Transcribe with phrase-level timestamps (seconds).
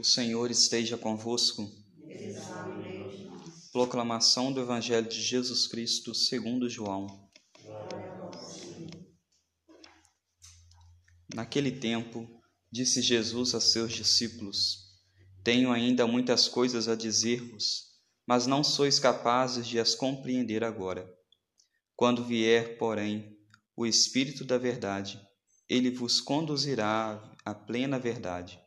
[0.00, 1.70] O Senhor esteja convosco.
[3.70, 7.28] Proclamação do Evangelho de Jesus Cristo segundo João.
[11.34, 12.26] Naquele tempo,
[12.72, 14.78] disse Jesus a seus discípulos:
[15.44, 17.90] Tenho ainda muitas coisas a dizer-vos,
[18.26, 21.06] mas não sois capazes de as compreender agora.
[21.94, 23.36] Quando vier, porém,
[23.76, 25.20] o Espírito da Verdade,
[25.68, 28.58] ele vos conduzirá à plena verdade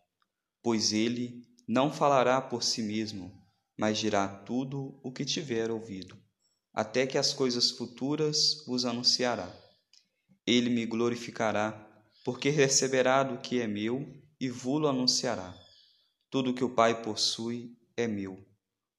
[0.64, 3.32] pois ele não falará por si mesmo,
[3.78, 6.18] mas dirá tudo o que tiver ouvido,
[6.74, 9.54] até que as coisas futuras vos anunciará.
[10.48, 11.72] Ele me glorificará,
[12.24, 14.08] porque receberá do que é meu
[14.40, 15.54] e vos anunciará.
[16.30, 18.44] Tudo que o Pai possui é meu.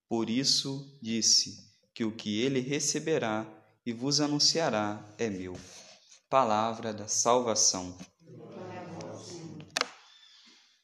[0.09, 1.57] Por isso disse
[1.95, 3.47] que o que ele receberá
[3.87, 5.57] e vos anunciará é meu.
[6.29, 7.97] Palavra da salvação.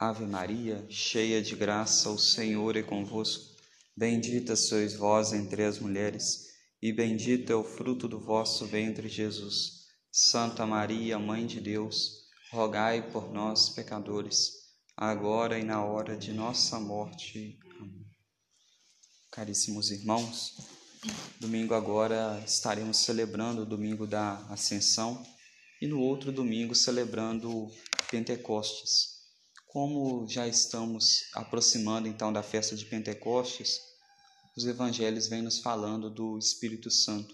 [0.03, 3.55] Ave Maria, cheia de graça, o Senhor é convosco.
[3.95, 6.47] Bendita sois vós entre as mulheres,
[6.81, 9.89] e bendito é o fruto do vosso ventre, Jesus.
[10.11, 14.53] Santa Maria, Mãe de Deus, rogai por nós, pecadores,
[14.97, 17.59] agora e na hora de nossa morte.
[17.79, 18.07] Amém.
[19.31, 20.55] Caríssimos irmãos,
[21.39, 25.23] domingo agora estaremos celebrando o domingo da Ascensão
[25.79, 27.71] e no outro domingo celebrando
[28.11, 29.10] Pentecostes.
[29.73, 33.79] Como já estamos aproximando então da festa de Pentecostes,
[34.57, 37.33] os evangelhos vêm nos falando do Espírito Santo,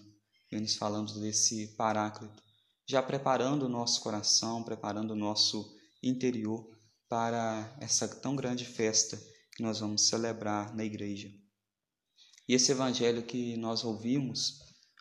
[0.51, 2.43] vêm nos falando desse Paráclito,
[2.87, 6.69] já preparando o nosso coração, preparando o nosso interior
[7.09, 9.17] para essa tão grande festa
[9.55, 11.31] que nós vamos celebrar na igreja.
[12.47, 14.59] E esse evangelho que nós ouvimos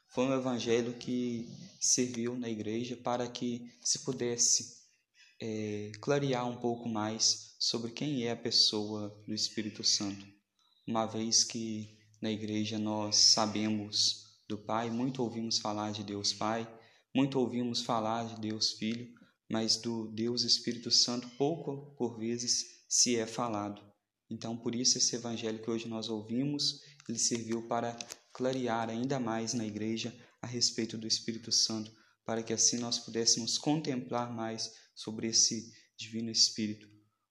[0.09, 1.47] foi um evangelho que
[1.79, 4.76] serviu na igreja para que se pudesse
[5.41, 10.27] é, clarear um pouco mais sobre quem é a pessoa do Espírito Santo,
[10.87, 16.67] uma vez que na igreja nós sabemos do Pai, muito ouvimos falar de Deus Pai,
[17.15, 19.09] muito ouvimos falar de Deus Filho,
[19.49, 23.83] mas do Deus Espírito Santo pouco por vezes se é falado.
[24.31, 27.97] Então, por isso esse evangelho que hoje nós ouvimos, ele serviu para
[28.33, 31.93] clarear ainda mais na igreja a respeito do Espírito Santo,
[32.27, 36.89] para que assim nós pudéssemos contemplar mais sobre esse Divino Espírito.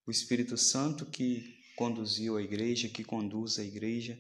[0.08, 4.18] O Espírito Santo que conduziu a igreja, que conduz a igreja,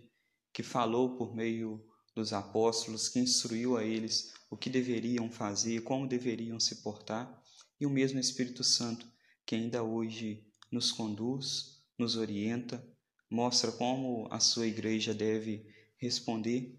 [0.54, 6.08] que falou por meio dos apóstolos, que instruiu a eles o que deveriam fazer, como
[6.08, 7.42] deveriam se portar,
[7.80, 9.08] e o mesmo Espírito Santo
[9.46, 12.86] que ainda hoje nos conduz, nos orienta,
[13.30, 15.66] mostra como a sua igreja deve
[15.98, 16.78] responder,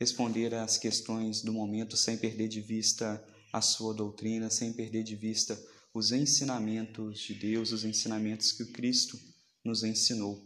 [0.00, 3.22] responder às questões do momento sem perder de vista
[3.52, 5.60] a sua doutrina, sem perder de vista
[5.92, 9.18] os ensinamentos de Deus, os ensinamentos que o Cristo
[9.62, 10.42] nos ensinou.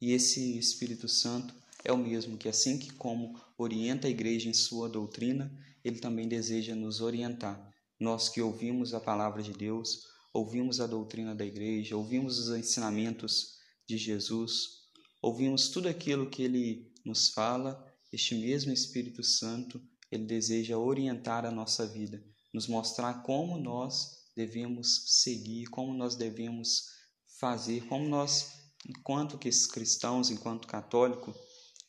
[0.00, 1.54] E esse Espírito Santo
[1.84, 6.26] é o mesmo que, assim que como orienta a igreja em sua doutrina, ele também
[6.26, 7.72] deseja nos orientar.
[8.00, 10.02] Nós que ouvimos a palavra de Deus,
[10.34, 13.56] ouvimos a doutrina da igreja, ouvimos os ensinamentos
[13.88, 14.82] de Jesus,
[15.22, 17.86] ouvimos tudo aquilo que ele nos fala,
[18.16, 19.78] este mesmo Espírito Santo,
[20.10, 26.86] ele deseja orientar a nossa vida, nos mostrar como nós devemos seguir, como nós devemos
[27.38, 31.36] fazer, como nós, enquanto cristãos, enquanto católicos,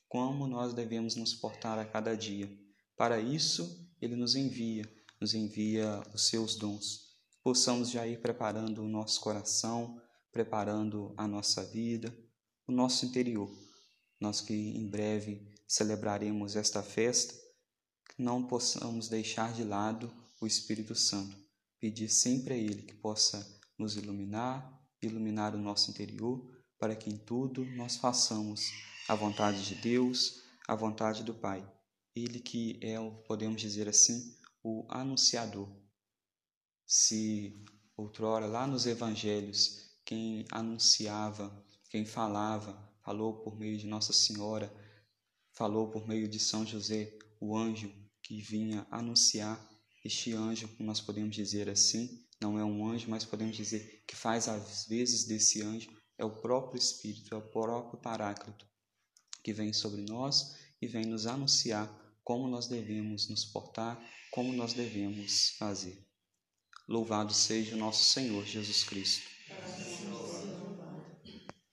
[0.10, 2.52] como nós devemos nos portar a cada dia.
[2.98, 4.84] Para isso, ele nos envia,
[5.22, 7.08] nos envia os seus dons.
[7.42, 9.98] Possamos já ir preparando o nosso coração,
[10.30, 12.14] preparando a nossa vida,
[12.68, 13.50] o nosso interior.
[14.20, 17.36] Nós que em breve celebraremos esta festa,
[18.18, 20.12] não possamos deixar de lado
[20.42, 21.38] o Espírito Santo.
[21.80, 23.46] Pedir sempre a Ele que possa
[23.78, 28.62] nos iluminar, iluminar o nosso interior, para que em tudo nós façamos
[29.08, 31.68] a vontade de Deus, a vontade do Pai.
[32.16, 32.98] Ele que é,
[33.28, 35.70] podemos dizer assim, o anunciador.
[36.86, 37.64] Se
[37.96, 41.52] outrora, lá nos evangelhos, quem anunciava,
[41.90, 44.74] quem falava, falou por meio de Nossa Senhora,
[45.58, 49.60] falou por meio de São José, o anjo que vinha anunciar
[50.06, 54.48] este anjo, nós podemos dizer assim, não é um anjo, mas podemos dizer que faz
[54.48, 58.68] às vezes desse anjo é o próprio Espírito, é o próprio Paráclito
[59.44, 61.92] que vem sobre nós e vem nos anunciar
[62.24, 64.00] como nós devemos nos portar,
[64.32, 66.06] como nós devemos fazer.
[66.88, 69.28] Louvado seja o nosso Senhor Jesus Cristo.